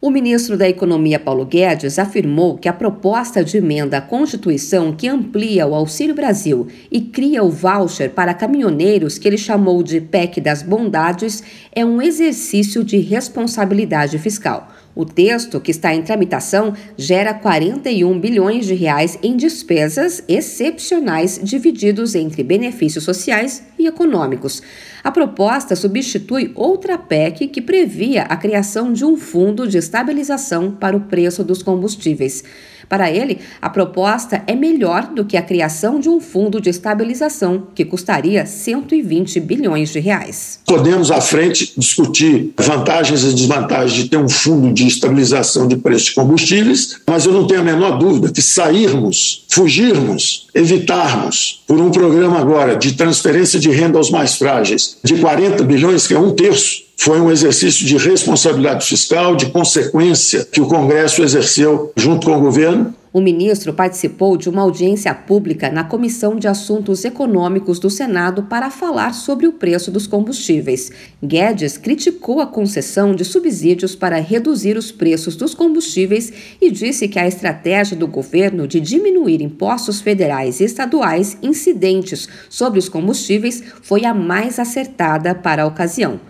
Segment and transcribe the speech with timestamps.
[0.00, 5.08] O ministro da Economia Paulo Guedes afirmou que a proposta de emenda à Constituição que
[5.08, 10.40] amplia o Auxílio Brasil e cria o voucher para caminhoneiros, que ele chamou de PEC
[10.40, 11.42] das Bondades,
[11.74, 14.72] é um exercício de responsabilidade fiscal.
[14.94, 22.14] O texto, que está em tramitação, gera 41 bilhões de reais em despesas excepcionais divididos
[22.14, 24.62] entre benefícios sociais e econômicos.
[25.02, 30.96] A proposta substitui outra PEC que previa a criação de um fundo de estabilização para
[30.96, 32.44] o preço dos combustíveis.
[32.88, 37.66] Para ele, a proposta é melhor do que a criação de um fundo de estabilização,
[37.74, 40.60] que custaria 120 bilhões de reais.
[40.66, 46.08] Podemos, à frente, discutir vantagens e desvantagens de ter um fundo de estabilização de preços
[46.08, 51.90] de combustíveis, mas eu não tenho a menor dúvida que sairmos, fugirmos, evitarmos, por um
[51.90, 56.32] programa agora de transferência de renda aos mais frágeis, de 40 bilhões, que é um
[56.32, 62.36] terço foi um exercício de responsabilidade fiscal, de consequência que o Congresso exerceu junto com
[62.36, 62.92] o governo.
[63.10, 68.70] O ministro participou de uma audiência pública na Comissão de Assuntos Econômicos do Senado para
[68.70, 70.92] falar sobre o preço dos combustíveis.
[71.24, 77.18] Guedes criticou a concessão de subsídios para reduzir os preços dos combustíveis e disse que
[77.18, 84.04] a estratégia do governo de diminuir impostos federais e estaduais incidentes sobre os combustíveis foi
[84.04, 86.20] a mais acertada para a ocasião.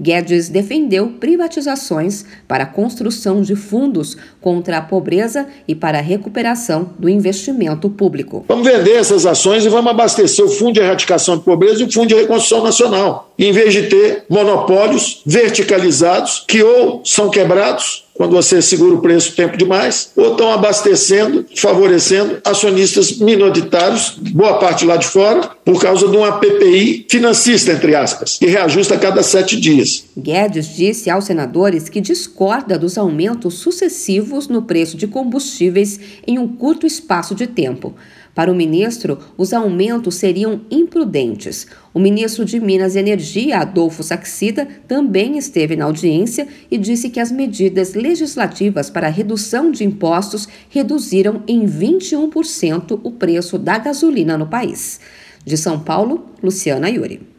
[0.00, 6.90] Guedes defendeu privatizações para a construção de fundos contra a pobreza e para a recuperação
[6.98, 8.44] do investimento público.
[8.48, 11.92] Vamos vender essas ações e vamos abastecer o Fundo de Erradicação de Pobreza e o
[11.92, 18.32] Fundo de Reconstrução Nacional, em vez de ter monopólios verticalizados que ou são quebrados quando
[18.32, 24.96] você segura o preço tempo demais, ou estão abastecendo, favorecendo acionistas minoritários, boa parte lá
[24.96, 29.58] de fora, por causa de uma PPI financista, entre aspas, que reajusta a cada sete
[29.58, 30.04] dias.
[30.16, 36.48] Guedes disse aos senadores que discorda dos aumentos sucessivos no preço de combustíveis em um
[36.48, 37.94] curto espaço de tempo.
[38.36, 41.66] Para o ministro, os aumentos seriam imprudentes.
[41.94, 47.18] O ministro de Minas e Energia, Adolfo Saxida, também esteve na audiência e disse que
[47.18, 54.46] as medidas legislativas para redução de impostos reduziram em 21% o preço da gasolina no
[54.46, 55.00] país.
[55.42, 57.35] De São Paulo, Luciana Yuri.